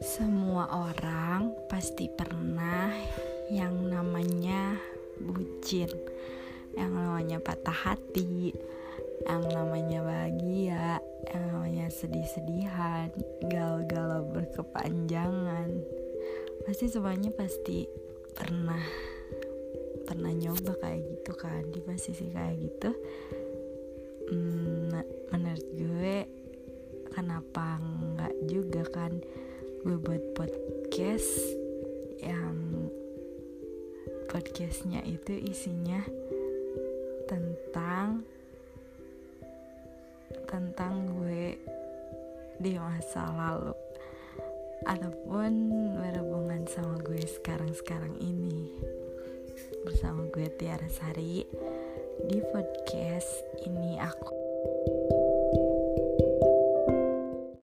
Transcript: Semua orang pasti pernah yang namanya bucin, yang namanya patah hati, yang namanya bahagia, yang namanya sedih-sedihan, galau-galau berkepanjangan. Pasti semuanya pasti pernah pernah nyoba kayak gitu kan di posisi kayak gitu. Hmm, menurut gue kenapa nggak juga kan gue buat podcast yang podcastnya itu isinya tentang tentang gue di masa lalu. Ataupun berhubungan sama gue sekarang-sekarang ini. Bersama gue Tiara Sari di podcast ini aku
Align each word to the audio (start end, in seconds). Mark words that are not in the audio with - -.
Semua 0.00 0.64
orang 0.72 1.52
pasti 1.68 2.08
pernah 2.08 2.88
yang 3.52 3.84
namanya 3.84 4.80
bucin, 5.20 5.92
yang 6.72 6.96
namanya 6.96 7.36
patah 7.36 7.92
hati, 7.92 8.56
yang 9.28 9.44
namanya 9.52 10.00
bahagia, 10.00 11.04
yang 11.28 11.44
namanya 11.52 11.92
sedih-sedihan, 11.92 13.12
galau-galau 13.44 14.24
berkepanjangan. 14.32 15.68
Pasti 16.64 16.88
semuanya 16.88 17.28
pasti 17.36 17.84
pernah 18.32 18.80
pernah 20.08 20.32
nyoba 20.32 20.80
kayak 20.80 21.04
gitu 21.12 21.32
kan 21.36 21.60
di 21.68 21.80
posisi 21.84 22.32
kayak 22.32 22.56
gitu. 22.56 22.90
Hmm, 24.32 24.96
menurut 25.28 25.66
gue 25.76 26.16
kenapa 27.12 27.76
nggak 27.76 28.34
juga 28.48 28.82
kan 28.88 29.20
gue 29.80 29.96
buat 29.96 30.36
podcast 30.36 31.56
yang 32.20 32.84
podcastnya 34.28 35.00
itu 35.08 35.32
isinya 35.40 36.04
tentang 37.24 38.20
tentang 40.44 41.08
gue 41.16 41.56
di 42.60 42.76
masa 42.76 43.24
lalu. 43.32 43.72
Ataupun 44.84 45.52
berhubungan 45.96 46.68
sama 46.68 47.00
gue 47.00 47.24
sekarang-sekarang 47.24 48.20
ini. 48.20 48.76
Bersama 49.88 50.28
gue 50.28 50.44
Tiara 50.60 50.92
Sari 50.92 51.40
di 52.28 52.38
podcast 52.52 53.64
ini 53.64 53.96
aku 53.96 54.28